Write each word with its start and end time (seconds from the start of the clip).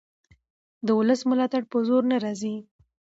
د 0.85 0.87
ولس 0.99 1.21
ملاتړ 1.29 1.61
په 1.71 1.77
زور 1.87 2.03
نه 2.11 2.17
راځي 2.23 2.55